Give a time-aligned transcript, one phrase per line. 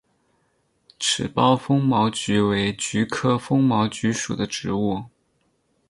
[0.97, 5.03] 齿苞风毛菊为菊科风毛菊属的植物。